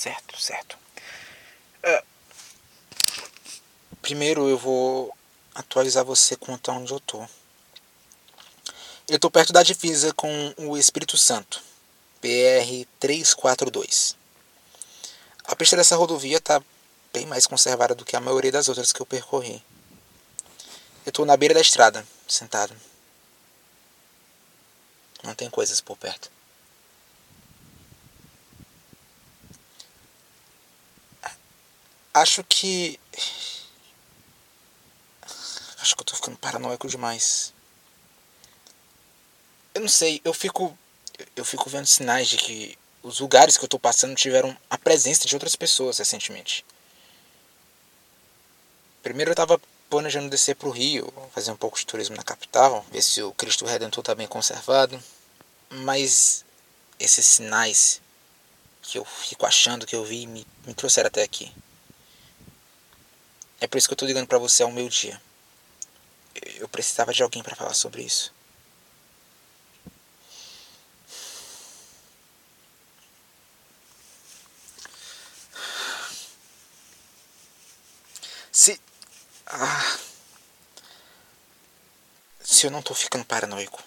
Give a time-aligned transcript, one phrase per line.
[0.00, 0.78] Certo, certo.
[1.82, 2.02] É,
[4.00, 5.14] primeiro eu vou
[5.54, 7.28] atualizar você quanto a onde eu tô.
[9.06, 11.62] Eu tô perto da divisa com o Espírito Santo.
[12.18, 14.16] PR 342.
[15.44, 16.62] A pista dessa rodovia tá
[17.12, 19.62] bem mais conservada do que a maioria das outras que eu percorri.
[21.04, 22.74] Eu tô na beira da estrada, sentado.
[25.22, 26.39] Não tem coisas por perto.
[32.12, 32.98] Acho que.
[35.78, 37.54] Acho que eu tô ficando paranoico demais.
[39.74, 40.76] Eu não sei, eu fico.
[41.36, 45.26] Eu fico vendo sinais de que os lugares que eu tô passando tiveram a presença
[45.26, 46.64] de outras pessoas recentemente.
[49.02, 53.02] Primeiro eu tava planejando descer pro Rio, fazer um pouco de turismo na capital, ver
[53.02, 55.02] se o Cristo Redentor tá bem conservado.
[55.70, 56.44] Mas
[56.98, 58.00] esses sinais
[58.82, 61.52] que eu fico achando que eu vi me, me trouxeram até aqui.
[63.60, 65.20] É por isso que eu tô ligando para você ao meu dia.
[66.56, 68.32] Eu precisava de alguém para falar sobre isso.
[78.50, 78.80] Se.
[79.46, 79.98] Ah,
[82.42, 83.82] se eu não tô ficando paranoico.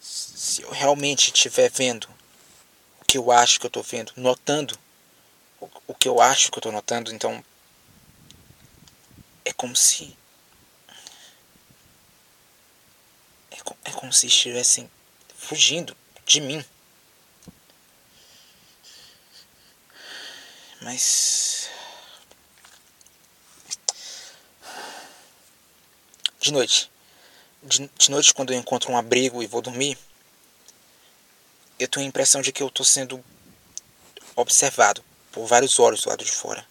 [0.00, 2.08] Se eu realmente estiver vendo
[3.00, 4.78] o que eu acho que eu tô vendo, notando
[5.86, 7.44] o que eu acho que eu tô notando, então
[9.64, 10.14] como se.
[13.50, 14.90] É, é como se estivessem
[15.34, 16.62] fugindo de mim.
[20.82, 21.70] Mas.
[26.38, 26.90] De noite.
[27.62, 29.96] De, de noite, quando eu encontro um abrigo e vou dormir,
[31.78, 33.24] eu tenho a impressão de que eu estou sendo
[34.36, 35.02] observado
[35.32, 36.66] por vários olhos do lado de fora.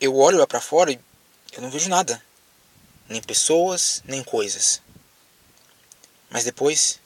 [0.00, 0.98] Eu olho lá para fora e
[1.56, 2.22] eu não vejo nada.
[3.08, 4.82] Nem pessoas, nem coisas.
[6.28, 6.98] Mas depois,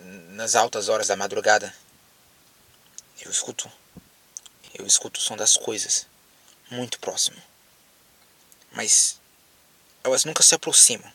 [0.00, 1.74] nas altas horas da madrugada,
[3.20, 3.70] eu escuto.
[4.74, 6.06] Eu escuto o som das coisas,
[6.70, 7.40] muito próximo.
[8.70, 9.18] Mas
[10.04, 11.10] elas nunca se aproximam.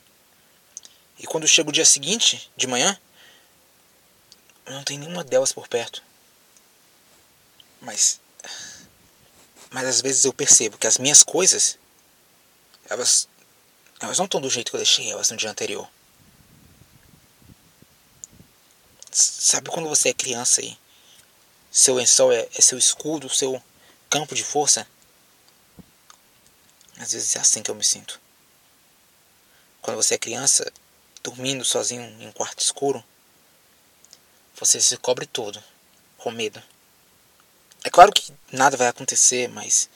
[1.19, 3.00] E quando chega o dia seguinte, de manhã,
[4.66, 6.01] não tem nenhuma delas por perto.
[7.79, 8.19] Mas.
[9.69, 11.78] Mas às vezes eu percebo que as minhas coisas
[12.91, 13.29] elas,
[14.02, 15.90] elas não estão do jeito que eu deixei elas no dia anterior.
[19.09, 20.78] Sabe quando você é criança e
[21.72, 23.63] seu lençol é, é seu escudo, seu
[24.09, 24.85] campo de força?
[27.00, 28.19] Às vezes é assim que eu me sinto.
[29.81, 30.72] Quando você é criança,
[31.24, 33.03] dormindo sozinho em um quarto escuro,
[34.56, 35.63] você se cobre todo,
[36.18, 36.62] com medo.
[37.85, 39.90] É claro que nada vai acontecer, mas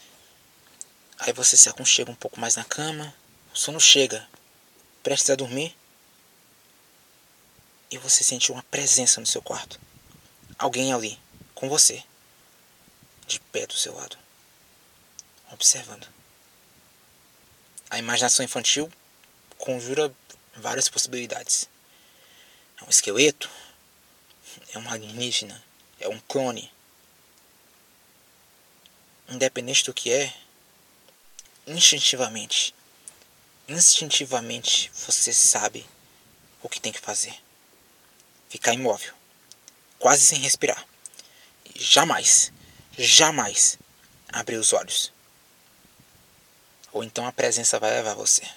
[1.20, 3.14] Aí você se aconchega um pouco mais na cama,
[3.53, 4.28] o sono chega,
[5.02, 5.76] prestes a dormir,
[7.90, 9.80] e você sente uma presença no seu quarto.
[10.58, 11.20] Alguém ali,
[11.53, 12.03] com você,
[13.28, 14.18] de pé do seu lado,
[15.52, 16.08] observando.
[17.90, 18.92] A imaginação infantil
[19.58, 20.14] conjura
[20.56, 21.70] várias possibilidades.
[22.78, 23.50] É um esqueleto,
[24.74, 25.64] é um alienígena,
[26.00, 26.72] é um clone.
[29.30, 30.34] Independente do que é,
[31.68, 32.76] instintivamente.
[33.68, 35.86] Instintivamente você sabe
[36.62, 37.36] o que tem que fazer.
[38.50, 39.14] Ficar imóvel,
[39.98, 40.86] quase sem respirar.
[41.76, 42.52] Jamais,
[42.98, 43.78] jamais
[44.31, 45.12] abrir os olhos.
[46.92, 48.47] Ou então a presença vai levar você.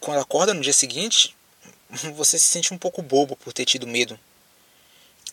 [0.00, 1.36] Quando acorda no dia seguinte,
[2.14, 4.18] você se sente um pouco bobo por ter tido medo.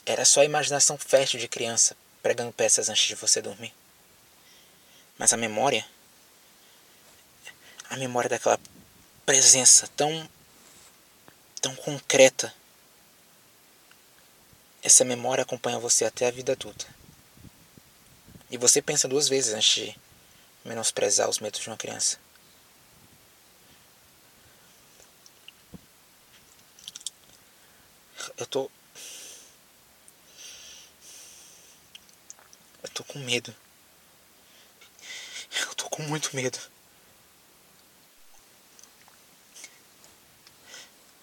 [0.05, 3.71] Era só a imaginação fértil de criança pregando peças antes de você dormir.
[5.15, 5.85] Mas a memória,
[7.87, 8.59] a memória daquela
[9.23, 10.27] presença tão
[11.61, 12.51] tão concreta.
[14.81, 16.87] Essa memória acompanha você até a vida adulta.
[18.49, 19.99] E você pensa duas vezes antes de
[20.63, 22.17] menosprezar os medos de uma criança.
[28.35, 28.71] Eu tô
[32.95, 33.53] tô com medo.
[35.61, 36.57] Eu tô com muito medo.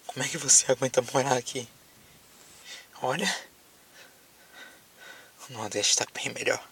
[0.07, 1.67] Como é que você aguenta morar aqui?
[3.01, 3.27] Olha.
[5.49, 6.63] O Nordeste tá bem melhor.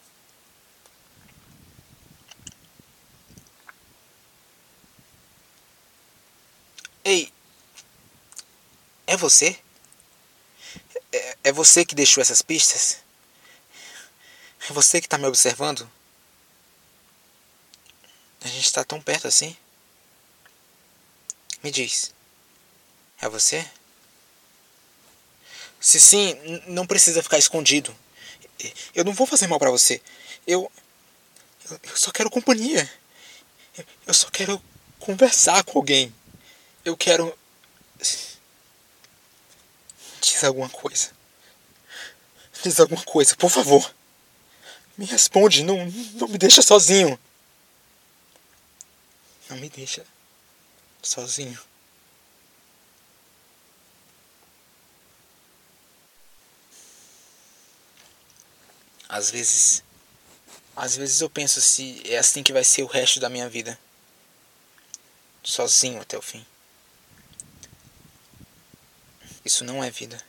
[7.03, 7.33] Ei.
[9.07, 9.59] É você?
[11.11, 13.03] É, é você que deixou essas pistas?
[14.69, 15.91] É você que está me observando?
[18.43, 19.57] A gente está tão perto assim?
[21.63, 22.13] Me diz.
[23.21, 23.69] É você?
[25.81, 26.35] Se sim,
[26.67, 27.95] não precisa ficar escondido.
[28.95, 30.03] Eu não vou fazer mal para você.
[30.47, 30.71] Eu,
[31.71, 32.91] eu só quero companhia.
[34.07, 34.63] Eu só quero
[34.99, 36.15] conversar com alguém.
[36.85, 37.37] Eu quero.
[40.21, 41.11] Diz alguma coisa.
[42.63, 43.95] Diz alguma coisa, por favor.
[45.01, 45.87] Me responde, não,
[46.17, 47.19] não me deixa sozinho.
[49.49, 50.05] Não me deixa
[51.03, 51.59] sozinho.
[59.09, 59.83] Às vezes.
[60.77, 63.81] Às vezes eu penso se é assim que vai ser o resto da minha vida.
[65.43, 66.45] Sozinho até o fim.
[69.43, 70.23] Isso não é vida.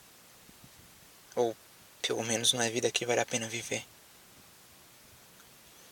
[1.36, 1.58] Ou
[2.02, 3.86] pelo menos não é vida que vale a pena viver.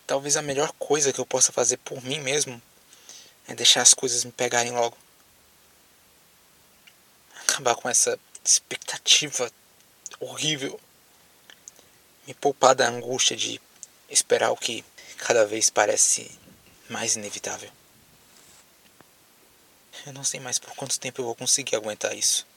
[0.10, 2.60] Talvez a melhor coisa que eu possa fazer por mim mesmo
[3.48, 4.98] é deixar as coisas me pegarem logo.
[7.42, 9.52] Acabar com essa expectativa
[10.20, 10.82] horrível
[12.26, 13.62] me poupar da angústia de
[14.10, 14.84] esperar o que
[15.16, 16.32] cada vez parece
[16.90, 17.70] mais inevitável.
[20.08, 22.48] Eu não sei mais por quanto tempo eu vou conseguir aguentar isso.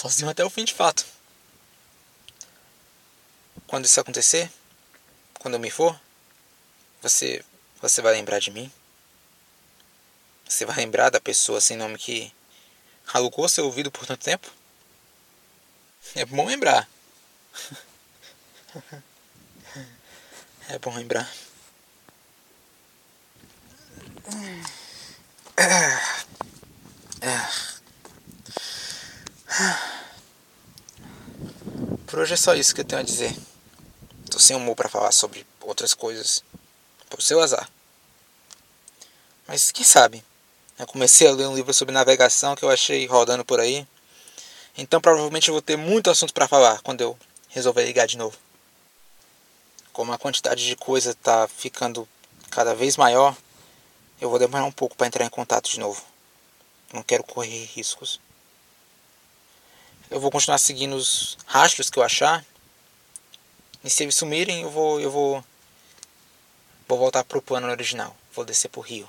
[0.00, 1.04] Sozinho até o fim de fato.
[3.66, 4.50] Quando isso acontecer,
[5.38, 6.00] quando eu me for,
[7.02, 7.44] você
[7.82, 8.72] você vai lembrar de mim?
[10.48, 12.32] Você vai lembrar da pessoa sem nome que
[13.12, 14.50] alugou seu ouvido por tanto tempo?
[16.14, 16.88] É bom lembrar.
[20.66, 21.30] É bom lembrar.
[32.06, 33.36] Por hoje é só isso que eu tenho a dizer.
[34.30, 36.42] Tô sem humor para falar sobre outras coisas.
[37.08, 37.68] Por seu azar.
[39.46, 40.24] Mas quem sabe?
[40.78, 43.86] Eu comecei a ler um livro sobre navegação que eu achei rodando por aí.
[44.78, 47.18] Então provavelmente eu vou ter muito assunto para falar quando eu
[47.48, 48.38] resolver ligar de novo.
[49.92, 52.08] Como a quantidade de coisa está ficando
[52.50, 53.36] cada vez maior,
[54.20, 56.02] eu vou demorar um pouco para entrar em contato de novo.
[56.92, 58.20] Não quero correr riscos.
[60.10, 62.44] Eu vou continuar seguindo os rastros que eu achar.
[63.84, 65.44] E se eles sumirem, eu vou eu vou
[66.88, 68.16] vou voltar pro plano original.
[68.34, 69.08] Vou descer pro Rio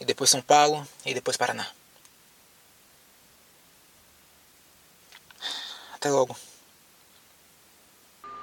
[0.00, 1.68] e depois São Paulo e depois Paraná.
[5.94, 6.36] Até logo.